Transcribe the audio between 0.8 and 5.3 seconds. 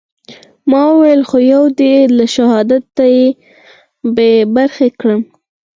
وويل يو خو دې له شهادته بې برخې کړم.